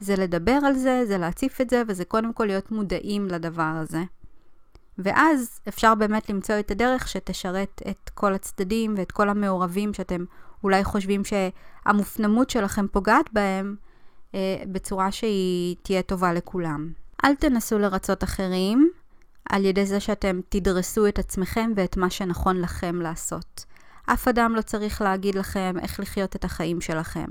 זה 0.00 0.16
לדבר 0.16 0.58
על 0.66 0.74
זה, 0.74 1.02
זה 1.06 1.18
להציף 1.18 1.60
את 1.60 1.70
זה, 1.70 1.82
וזה 1.88 2.04
קודם 2.04 2.32
כל 2.32 2.44
להיות 2.44 2.72
מודעים 2.72 3.26
לדבר 3.26 3.62
הזה. 3.62 4.02
ואז 4.98 5.60
אפשר 5.68 5.94
באמת 5.94 6.30
למצוא 6.30 6.58
את 6.58 6.70
הדרך 6.70 7.08
שתשרת 7.08 7.82
את 7.90 8.10
כל 8.14 8.34
הצדדים 8.34 8.94
ואת 8.96 9.12
כל 9.12 9.28
המעורבים 9.28 9.94
שאתם 9.94 10.24
אולי 10.64 10.84
חושבים 10.84 11.22
שהמופנמות 11.24 12.50
שלכם 12.50 12.86
פוגעת 12.88 13.32
בהם, 13.32 13.76
אה, 14.34 14.62
בצורה 14.72 15.12
שהיא 15.12 15.76
תהיה 15.82 16.02
טובה 16.02 16.32
לכולם. 16.32 16.92
אל 17.24 17.34
תנסו 17.34 17.78
לרצות 17.78 18.24
אחרים 18.24 18.90
על 19.48 19.64
ידי 19.64 19.86
זה 19.86 20.00
שאתם 20.00 20.40
תדרסו 20.48 21.06
את 21.06 21.18
עצמכם 21.18 21.72
ואת 21.76 21.96
מה 21.96 22.10
שנכון 22.10 22.60
לכם 22.60 23.00
לעשות. 23.00 23.64
אף 24.06 24.28
אדם 24.28 24.54
לא 24.56 24.62
צריך 24.62 25.02
להגיד 25.02 25.34
לכם 25.34 25.74
איך 25.80 26.00
לחיות 26.00 26.36
את 26.36 26.44
החיים 26.44 26.80
שלכם. 26.80 27.26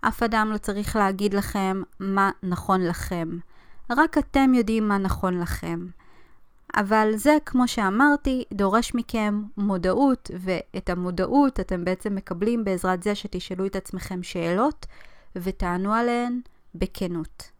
אף 0.00 0.22
אדם 0.22 0.50
לא 0.52 0.58
צריך 0.58 0.96
להגיד 0.96 1.34
לכם 1.34 1.82
מה 2.00 2.30
נכון 2.42 2.86
לכם. 2.86 3.28
רק 3.90 4.18
אתם 4.18 4.54
יודעים 4.54 4.88
מה 4.88 4.98
נכון 4.98 5.40
לכם. 5.40 5.86
אבל 6.76 7.12
זה, 7.16 7.36
כמו 7.46 7.68
שאמרתי, 7.68 8.44
דורש 8.52 8.94
מכם 8.94 9.42
מודעות, 9.56 10.30
ואת 10.38 10.90
המודעות 10.90 11.60
אתם 11.60 11.84
בעצם 11.84 12.14
מקבלים 12.14 12.64
בעזרת 12.64 13.02
זה 13.02 13.14
שתשאלו 13.14 13.66
את 13.66 13.76
עצמכם 13.76 14.22
שאלות 14.22 14.86
ותענו 15.36 15.94
עליהן 15.94 16.40
בכנות. 16.74 17.50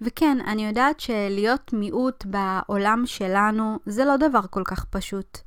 וכן, 0.00 0.38
אני 0.46 0.66
יודעת 0.66 1.00
שלהיות 1.00 1.72
מיעוט 1.72 2.24
בעולם 2.24 3.02
שלנו 3.06 3.78
זה 3.86 4.04
לא 4.04 4.16
דבר 4.16 4.40
כל 4.50 4.62
כך 4.64 4.84
פשוט. 4.84 5.38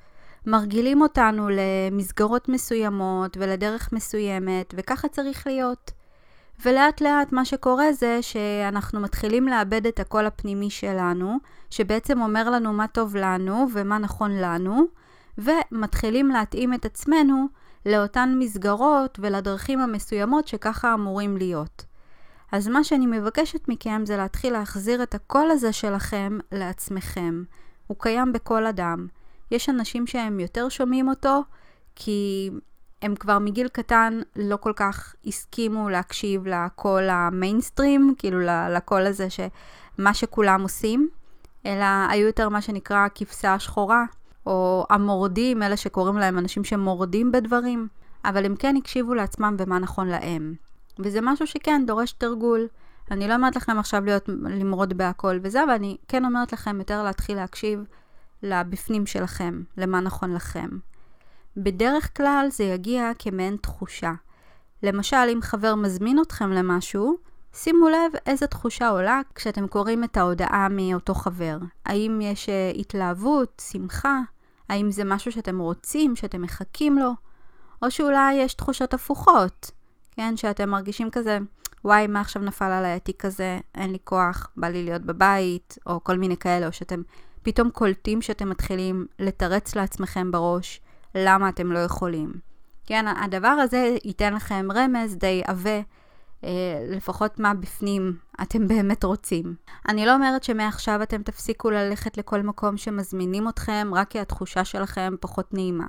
מרגילים 0.46 1.02
אותנו 1.02 1.50
למסגרות 1.50 2.50
מסוימות 2.50 3.38
ולדרך 3.38 3.94
מסוימת, 3.94 4.74
וככה 4.78 5.08
צריך 5.08 5.48
להיות. 5.48 5.92
ולאט 6.66 7.02
לאט 7.02 7.32
מה 7.32 7.46
שקורה 7.46 7.94
זה 7.94 8.18
שאנחנו 8.22 9.00
מתחילים 9.00 9.48
לאבד 9.48 9.88
את 9.88 10.00
הקול 10.00 10.26
הפנימי 10.26 10.70
שלנו, 10.70 11.38
שבעצם 11.70 12.22
אומר 12.22 12.50
לנו 12.50 12.74
מה 12.74 12.88
טוב 12.88 13.16
לנו 13.16 13.68
ומה 13.74 13.98
נכון 13.98 14.32
לנו, 14.32 14.84
ומתחילים 15.38 16.30
להתאים 16.30 16.74
את 16.74 16.86
עצמנו 16.86 17.46
לאותן 17.86 18.36
מסגרות 18.40 19.20
ולדרכים 19.22 19.80
המסוימות 19.80 20.48
שככה 20.48 20.94
אמורים 20.94 21.38
להיות. 21.38 21.86
אז 22.52 22.68
מה 22.68 22.84
שאני 22.84 23.06
מבקשת 23.06 23.70
מכם 23.70 24.02
זה 24.06 24.18
להתחיל 24.18 24.54
להחזיר 24.54 25.04
את 25.04 25.16
הקול 25.16 25.52
הזה 25.52 25.74
שלכם 25.74 26.38
לעצמכם. 26.52 27.44
הוא 27.88 27.98
קיים 28.00 28.34
בכל 28.34 28.66
אדם. 28.66 29.08
יש 29.52 29.70
אנשים 29.70 30.08
שהם 30.08 30.40
יותר 30.40 30.70
שומעים 30.70 31.10
אותו, 31.10 31.44
כי 31.96 32.50
הם 33.02 33.16
כבר 33.16 33.40
מגיל 33.40 33.68
קטן 33.68 34.20
לא 34.36 34.56
כל 34.56 34.74
כך 34.76 35.16
הסכימו 35.26 35.90
להקשיב 35.90 36.48
לקול 36.48 37.10
המיינסטרים, 37.10 38.14
כאילו 38.18 38.40
לקול 38.70 39.06
הזה 39.06 39.28
שמה 39.30 40.14
שכולם 40.14 40.62
עושים, 40.62 41.10
אלא 41.66 41.86
היו 42.10 42.28
יותר 42.28 42.50
מה 42.50 42.62
שנקרא 42.62 43.06
הכבשה 43.06 43.54
השחורה, 43.54 44.06
או 44.46 44.86
המורדים, 44.90 45.64
אלה 45.64 45.78
שקוראים 45.78 46.18
להם 46.18 46.38
אנשים 46.38 46.64
שמורדים 46.64 47.32
בדברים, 47.32 47.88
אבל 48.26 48.46
הם 48.46 48.56
כן 48.56 48.76
הקשיבו 48.76 49.14
לעצמם 49.14 49.56
ומה 49.60 49.80
נכון 49.80 50.08
להם. 50.08 50.54
וזה 51.00 51.20
משהו 51.22 51.48
שכן 51.48 51.84
דורש 51.88 52.12
תרגול. 52.12 52.68
אני 53.12 53.28
לא 53.28 53.36
אומרת 53.36 53.56
לכם 53.56 53.80
עכשיו 53.80 54.06
להיות, 54.06 54.30
למרוד 54.30 54.98
בהכל 54.98 55.40
וזה, 55.44 55.64
אבל 55.64 55.74
אני 55.74 55.98
כן 56.08 56.26
אומרת 56.26 56.54
לכם 56.54 56.80
יותר 56.80 57.04
להתחיל 57.04 57.36
להקשיב 57.36 57.84
לבפנים 58.44 59.06
שלכם, 59.06 59.62
למה 59.78 60.00
נכון 60.00 60.34
לכם. 60.34 60.70
בדרך 61.58 62.18
כלל 62.18 62.48
זה 62.52 62.64
יגיע 62.64 63.12
כמעין 63.20 63.58
תחושה. 63.62 64.12
למשל, 64.84 65.30
אם 65.34 65.40
חבר 65.42 65.76
מזמין 65.76 66.22
אתכם 66.22 66.52
למשהו, 66.52 67.18
שימו 67.54 67.90
לב 67.90 68.12
איזה 68.26 68.48
תחושה 68.48 68.90
עולה 68.90 69.22
כשאתם 69.36 69.68
קוראים 69.68 70.04
את 70.04 70.18
ההודעה 70.18 70.68
מאותו 70.72 71.14
חבר. 71.14 71.58
האם 71.86 72.20
יש 72.22 72.50
אה, 72.50 72.72
התלהבות, 72.76 73.62
שמחה? 73.72 74.20
האם 74.70 74.92
זה 74.92 75.04
משהו 75.04 75.32
שאתם 75.32 75.60
רוצים, 75.60 76.16
שאתם 76.16 76.42
מחכים 76.42 76.98
לו? 76.98 77.12
או 77.82 77.92
שאולי 77.92 78.34
יש 78.34 78.54
תחושות 78.54 78.94
הפוכות, 78.94 79.72
כן? 80.12 80.38
שאתם 80.38 80.70
מרגישים 80.70 81.10
כזה, 81.12 81.38
וואי, 81.86 82.08
מה 82.08 82.22
עכשיו 82.22 82.42
נפל 82.42 82.72
עליי 82.72 82.92
התיק 82.92 83.26
הזה, 83.26 83.60
אין 83.76 83.92
לי 83.92 83.98
כוח, 84.04 84.48
בא 84.58 84.68
לי 84.68 84.84
להיות 84.84 85.02
בבית, 85.02 85.78
או 85.86 86.04
כל 86.04 86.18
מיני 86.18 86.38
כאלה, 86.38 86.68
או 86.68 86.72
שאתם 86.72 87.02
פתאום 87.44 87.70
קולטים 87.70 88.22
שאתם 88.22 88.50
מתחילים 88.50 89.06
לתרץ 89.20 89.76
לעצמכם 89.76 90.32
בראש 90.32 90.82
למה 91.16 91.50
אתם 91.50 91.72
לא 91.72 91.80
יכולים. 91.80 92.34
כן, 92.86 93.06
הדבר 93.08 93.48
הזה 93.48 93.96
ייתן 94.04 94.34
לכם 94.34 94.68
רמז 94.74 95.16
די 95.18 95.42
עבה, 95.46 95.82
אה, 96.44 96.50
לפחות 96.90 97.40
מה 97.40 97.54
בפנים 97.54 98.18
אתם 98.42 98.68
באמת 98.68 99.04
רוצים. 99.04 99.56
אני 99.90 100.06
לא 100.06 100.14
אומרת 100.14 100.44
שמעכשיו 100.44 101.04
אתם 101.04 101.24
תפסיקו 101.24 101.70
ללכת 101.70 102.18
לכל 102.18 102.42
מקום 102.42 102.78
שמזמינים 102.78 103.50
אתכם, 103.50 103.92
רק 103.94 104.10
כי 104.10 104.20
התחושה 104.20 104.66
שלכם 104.66 105.14
פחות 105.20 105.54
נעימה. 105.54 105.88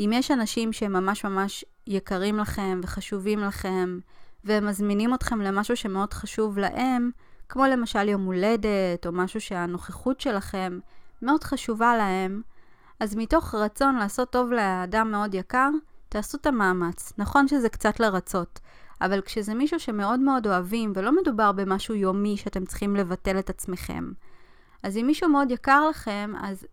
אם 0.00 0.10
יש 0.14 0.30
אנשים 0.30 0.72
שהם 0.72 0.92
ממש 0.92 1.24
ממש 1.24 1.64
יקרים 1.86 2.38
לכם 2.38 2.80
וחשובים 2.82 3.38
לכם, 3.38 3.98
והם 4.44 4.66
מזמינים 4.66 5.14
אתכם 5.14 5.40
למשהו 5.40 5.76
שמאוד 5.76 6.14
חשוב 6.14 6.58
להם, 6.58 7.10
כמו 7.48 7.66
למשל 7.66 8.08
יום 8.08 8.24
הולדת, 8.24 9.06
או 9.06 9.12
משהו 9.12 9.40
שהנוכחות 9.40 10.20
שלכם 10.20 10.78
מאוד 11.22 11.44
חשובה 11.44 11.96
להם, 11.96 12.42
אז 13.00 13.16
מתוך 13.16 13.54
רצון 13.54 13.96
לעשות 13.96 14.30
טוב 14.30 14.52
לאדם 14.52 15.10
מאוד 15.10 15.34
יקר, 15.34 15.70
תעשו 16.08 16.38
את 16.38 16.46
המאמץ. 16.46 17.12
נכון 17.18 17.48
שזה 17.48 17.68
קצת 17.68 18.00
לרצות, 18.00 18.60
אבל 19.00 19.20
כשזה 19.20 19.54
מישהו 19.54 19.80
שמאוד 19.80 20.20
מאוד 20.20 20.46
אוהבים, 20.46 20.92
ולא 20.94 21.20
מדובר 21.22 21.52
במשהו 21.52 21.94
יומי 21.94 22.36
שאתם 22.36 22.64
צריכים 22.64 22.96
לבטל 22.96 23.38
את 23.38 23.50
עצמכם, 23.50 24.12
אז 24.82 24.96
אם 24.96 25.06
מישהו 25.06 25.28
מאוד 25.28 25.50
יקר 25.50 25.88
לכם, 25.88 26.32
אז 26.42 26.66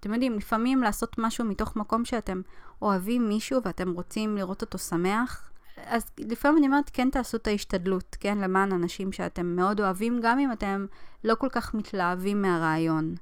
אתם 0.00 0.12
יודעים, 0.12 0.36
לפעמים 0.36 0.82
לעשות 0.82 1.18
משהו 1.18 1.44
מתוך 1.44 1.76
מקום 1.76 2.04
שאתם 2.04 2.40
אוהבים 2.82 3.28
מישהו 3.28 3.60
ואתם 3.64 3.92
רוצים 3.92 4.36
לראות 4.36 4.62
אותו 4.62 4.78
שמח, 4.78 5.50
אז 5.86 6.04
לפעמים 6.18 6.58
אני 6.58 6.66
אומרת, 6.66 6.90
כן 6.92 7.10
תעשו 7.10 7.36
את 7.36 7.46
ההשתדלות, 7.46 8.16
כן, 8.20 8.38
למען 8.38 8.72
אנשים 8.72 9.12
שאתם 9.12 9.56
מאוד 9.56 9.80
אוהבים, 9.80 10.20
גם 10.22 10.38
אם 10.38 10.52
אתם 10.52 10.86
לא 11.24 11.34
כל 11.34 11.48
כך 11.52 11.74
מתלהבים 11.74 12.42
מהרעיון. 12.42 13.14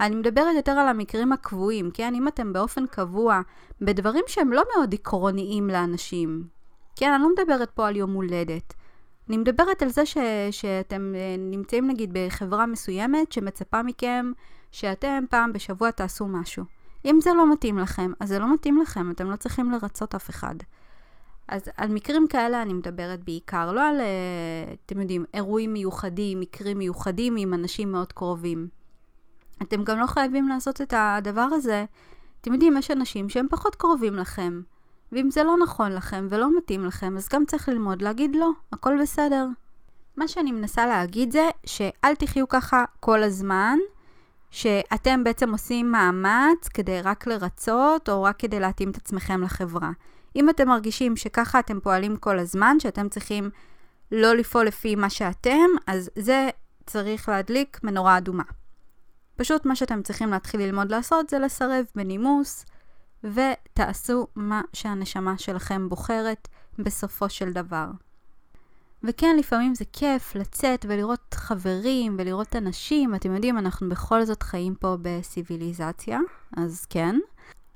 אני 0.00 0.14
מדברת 0.14 0.56
יותר 0.56 0.72
על 0.72 0.88
המקרים 0.88 1.32
הקבועים, 1.32 1.90
כן? 1.90 2.14
אם 2.14 2.28
אתם 2.28 2.52
באופן 2.52 2.86
קבוע 2.86 3.40
בדברים 3.80 4.24
שהם 4.26 4.52
לא 4.52 4.62
מאוד 4.76 4.94
עקרוניים 4.94 5.68
לאנשים. 5.68 6.44
כן, 6.96 7.12
אני 7.12 7.22
לא 7.22 7.28
מדברת 7.32 7.70
פה 7.70 7.88
על 7.88 7.96
יום 7.96 8.12
הולדת. 8.12 8.74
אני 9.28 9.36
מדברת 9.36 9.82
על 9.82 9.88
זה 9.88 10.06
ש, 10.06 10.18
שאתם 10.50 11.12
אה, 11.14 11.36
נמצאים 11.38 11.86
נגיד 11.86 12.10
בחברה 12.12 12.66
מסוימת 12.66 13.32
שמצפה 13.32 13.82
מכם 13.82 14.32
שאתם 14.72 15.24
פעם 15.30 15.52
בשבוע 15.52 15.90
תעשו 15.90 16.28
משהו. 16.28 16.64
אם 17.04 17.18
זה 17.22 17.30
לא 17.34 17.52
מתאים 17.52 17.78
לכם, 17.78 18.12
אז 18.20 18.28
זה 18.28 18.38
לא 18.38 18.54
מתאים 18.54 18.80
לכם, 18.80 19.10
אתם 19.10 19.30
לא 19.30 19.36
צריכים 19.36 19.70
לרצות 19.70 20.14
אף 20.14 20.30
אחד. 20.30 20.54
אז 21.48 21.62
על 21.76 21.88
מקרים 21.88 22.26
כאלה 22.28 22.62
אני 22.62 22.72
מדברת 22.72 23.24
בעיקר, 23.24 23.72
לא 23.72 23.88
על, 23.88 24.00
אה, 24.00 24.74
אתם 24.86 25.00
יודעים, 25.00 25.24
אירועים 25.34 25.72
מיוחדים, 25.72 26.40
מקרים 26.40 26.78
מיוחדים 26.78 27.36
עם 27.36 27.54
אנשים 27.54 27.92
מאוד 27.92 28.12
קרובים. 28.12 28.68
אתם 29.62 29.84
גם 29.84 29.98
לא 29.98 30.06
חייבים 30.06 30.48
לעשות 30.48 30.80
את 30.80 30.94
הדבר 30.96 31.48
הזה. 31.52 31.84
אתם 32.40 32.52
יודעים, 32.52 32.76
יש 32.76 32.90
אנשים 32.90 33.28
שהם 33.28 33.46
פחות 33.50 33.74
קרובים 33.74 34.14
לכם. 34.14 34.60
ואם 35.12 35.30
זה 35.30 35.44
לא 35.44 35.56
נכון 35.62 35.92
לכם 35.92 36.26
ולא 36.30 36.58
מתאים 36.58 36.84
לכם, 36.84 37.16
אז 37.16 37.28
גם 37.28 37.44
צריך 37.46 37.68
ללמוד 37.68 38.02
להגיד 38.02 38.36
לא, 38.36 38.50
הכל 38.72 38.98
בסדר. 39.02 39.46
מה 40.16 40.28
שאני 40.28 40.52
מנסה 40.52 40.86
להגיד 40.86 41.32
זה 41.32 41.48
שאל 41.66 42.14
תחיו 42.14 42.48
ככה 42.48 42.84
כל 43.00 43.22
הזמן, 43.22 43.78
שאתם 44.50 45.24
בעצם 45.24 45.52
עושים 45.52 45.92
מאמץ 45.92 46.68
כדי 46.74 47.02
רק 47.02 47.26
לרצות 47.26 48.08
או 48.08 48.22
רק 48.22 48.38
כדי 48.38 48.60
להתאים 48.60 48.90
את 48.90 48.96
עצמכם 48.96 49.42
לחברה. 49.42 49.90
אם 50.36 50.50
אתם 50.50 50.68
מרגישים 50.68 51.16
שככה 51.16 51.58
אתם 51.58 51.80
פועלים 51.80 52.16
כל 52.16 52.38
הזמן, 52.38 52.76
שאתם 52.80 53.08
צריכים 53.08 53.50
לא 54.12 54.34
לפעול 54.36 54.66
לפי 54.66 54.94
מה 54.94 55.10
שאתם, 55.10 55.66
אז 55.86 56.10
זה 56.16 56.48
צריך 56.86 57.28
להדליק 57.28 57.80
מנורה 57.82 58.18
אדומה. 58.18 58.42
פשוט 59.38 59.66
מה 59.66 59.76
שאתם 59.76 60.02
צריכים 60.02 60.30
להתחיל 60.30 60.60
ללמוד 60.60 60.90
לעשות 60.90 61.30
זה 61.30 61.38
לסרב 61.38 61.84
בנימוס, 61.94 62.64
ותעשו 63.24 64.26
מה 64.36 64.62
שהנשמה 64.72 65.38
שלכם 65.38 65.88
בוחרת 65.88 66.48
בסופו 66.78 67.28
של 67.28 67.52
דבר. 67.52 67.86
וכן, 69.02 69.36
לפעמים 69.38 69.74
זה 69.74 69.84
כיף 69.92 70.34
לצאת 70.34 70.86
ולראות 70.88 71.34
חברים 71.34 72.16
ולראות 72.18 72.56
אנשים. 72.56 73.14
אתם 73.14 73.34
יודעים, 73.34 73.58
אנחנו 73.58 73.88
בכל 73.88 74.24
זאת 74.24 74.42
חיים 74.42 74.74
פה 74.74 74.96
בסיביליזציה, 75.02 76.20
אז 76.56 76.86
כן. 76.90 77.18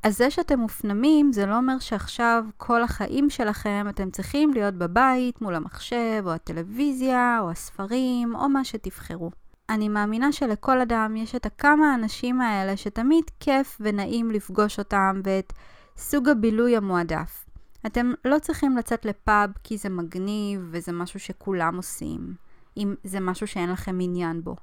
אז 0.02 0.18
זה 0.18 0.30
שאתם 0.30 0.58
מופנמים, 0.58 1.32
זה 1.32 1.46
לא 1.46 1.56
אומר 1.56 1.78
שעכשיו 1.78 2.44
כל 2.56 2.82
החיים 2.82 3.30
שלכם 3.30 3.86
אתם 3.88 4.10
צריכים 4.10 4.52
להיות 4.52 4.74
בבית 4.74 5.40
מול 5.40 5.54
המחשב, 5.54 6.22
או 6.26 6.32
הטלוויזיה, 6.32 7.38
או 7.40 7.50
הספרים, 7.50 8.34
או 8.34 8.48
מה 8.48 8.64
שתבחרו. 8.64 9.30
אני 9.70 9.88
מאמינה 9.88 10.32
שלכל 10.32 10.80
אדם 10.80 11.16
יש 11.16 11.34
את 11.34 11.46
הכמה 11.46 11.92
האנשים 11.92 12.40
האלה 12.40 12.76
שתמיד 12.76 13.24
כיף 13.40 13.78
ונעים 13.80 14.30
לפגוש 14.30 14.78
אותם 14.78 15.20
ואת 15.24 15.52
סוג 15.96 16.28
הבילוי 16.28 16.76
המועדף. 16.76 17.44
אתם 17.86 18.12
לא 18.24 18.38
צריכים 18.38 18.76
לצאת 18.76 19.04
לפאב 19.04 19.50
כי 19.64 19.78
זה 19.78 19.88
מגניב 19.88 20.68
וזה 20.70 20.92
משהו 20.92 21.20
שכולם 21.20 21.76
עושים, 21.76 22.34
אם 22.76 22.94
זה 23.04 23.20
משהו 23.20 23.46
שאין 23.46 23.72
לכם 23.72 23.98
עניין 24.00 24.44
בו. 24.44 24.56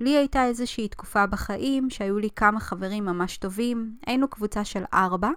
לי 0.00 0.16
הייתה 0.16 0.44
איזושהי 0.46 0.88
תקופה 0.88 1.26
בחיים 1.26 1.90
שהיו 1.90 2.18
לי 2.18 2.28
כמה 2.36 2.60
חברים 2.60 3.04
ממש 3.04 3.36
טובים, 3.36 3.96
היינו 4.06 4.28
קבוצה 4.28 4.64
של 4.64 4.84
ארבע, 4.94 5.30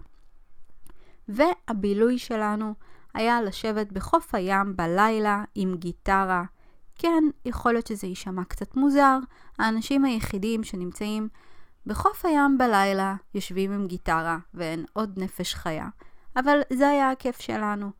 והבילוי 1.27 2.17
שלנו 2.17 2.73
היה 3.13 3.41
לשבת 3.41 3.91
בחוף 3.91 4.35
הים 4.35 4.75
בלילה 4.75 5.43
עם 5.55 5.75
גיטרה, 5.77 6.43
כן, 6.95 7.23
יכול 7.45 7.73
להיות 7.73 7.87
שזה 7.87 8.07
יישמע 8.07 8.43
קצת 8.43 8.75
מוזר, 8.75 9.17
האנשים 9.59 10.05
היחידים 10.05 10.63
שנמצאים 10.63 11.27
בחוף 11.85 12.25
הים 12.25 12.57
בלילה 12.57 13.15
יושבים 13.33 13.71
עם 13.71 13.87
גיטרה 13.87 14.37
ואין 14.53 14.85
עוד 14.93 15.13
נפש 15.17 15.55
חיה, 15.55 15.87
אבל 16.35 16.61
זה 16.73 16.89
היה 16.89 17.11
הכיף 17.11 17.41
שלנו. 17.41 17.91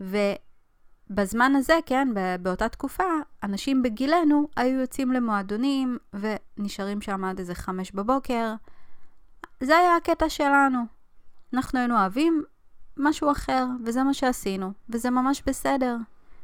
ובזמן 0.00 1.52
הזה, 1.56 1.78
כן, 1.86 2.08
באותה 2.42 2.68
תקופה, 2.68 3.04
אנשים 3.42 3.82
בגילנו 3.82 4.48
היו 4.56 4.80
יוצאים 4.80 5.12
למועדונים 5.12 5.98
ונשארים 6.14 7.00
שם 7.00 7.24
עד 7.24 7.38
איזה 7.38 7.54
חמש 7.54 7.92
בבוקר. 7.92 8.54
זה 9.60 9.76
היה 9.76 9.96
הקטע 9.96 10.28
שלנו. 10.28 10.78
אנחנו 11.54 11.78
היינו 11.78 12.00
אוהבים 12.00 12.44
משהו 12.96 13.30
אחר, 13.30 13.66
וזה 13.84 14.02
מה 14.02 14.14
שעשינו, 14.14 14.72
וזה 14.88 15.10
ממש 15.10 15.42
בסדר. 15.46 15.96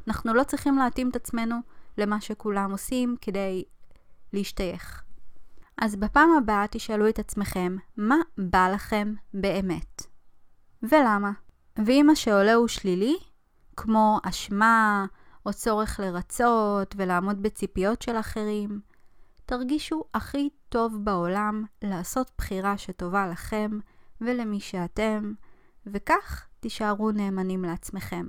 אנחנו 0.09 0.35
לא 0.35 0.45
צריכים 0.45 0.79
להתאים 0.79 1.09
את 1.09 1.17
עצמנו 1.17 1.57
למה 1.99 2.21
שכולם 2.21 2.71
עושים 2.71 3.17
כדי 3.21 3.65
להשתייך. 4.33 5.03
אז 5.79 5.97
בפעם 5.97 6.31
הבאה 6.39 6.65
תשאלו 6.71 7.09
את 7.09 7.19
עצמכם, 7.19 7.77
מה 7.97 8.17
בא 8.39 8.69
לכם 8.69 9.15
באמת? 9.35 10.03
ולמה? 10.83 11.33
ואם 11.87 12.05
מה 12.07 12.17
שעולה 12.17 12.55
הוא 12.55 12.69
שלילי, 12.69 13.17
כמו 13.77 14.19
אשמה 14.23 15.07
או 15.47 15.53
צורך 15.53 16.01
לרצות 16.01 16.95
ולעמוד 16.99 17.43
בציפיות 17.43 18.03
של 18.03 18.17
אחרים, 18.17 18.81
תרגישו 19.47 20.05
הכי 20.15 20.49
טוב 20.69 20.99
בעולם 21.05 21.65
לעשות 21.83 22.31
בחירה 22.39 22.79
שטובה 22.79 23.27
לכם 23.27 23.71
ולמי 24.21 24.61
שאתם, 24.61 25.33
וכך 25.87 26.47
תישארו 26.61 27.11
נאמנים 27.11 27.65
לעצמכם. 27.65 28.27